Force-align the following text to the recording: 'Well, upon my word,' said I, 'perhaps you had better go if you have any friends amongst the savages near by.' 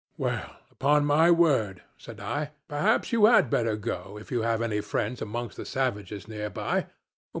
'Well, 0.17 0.55
upon 0.71 1.05
my 1.05 1.29
word,' 1.29 1.83
said 1.95 2.19
I, 2.19 2.53
'perhaps 2.67 3.11
you 3.11 3.25
had 3.25 3.51
better 3.51 3.75
go 3.75 4.17
if 4.17 4.31
you 4.31 4.41
have 4.41 4.63
any 4.63 4.81
friends 4.81 5.21
amongst 5.21 5.57
the 5.57 5.63
savages 5.63 6.27
near 6.27 6.49
by.' 6.49 6.87